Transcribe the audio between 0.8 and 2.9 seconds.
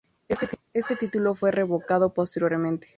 título fue revocado posteriormente.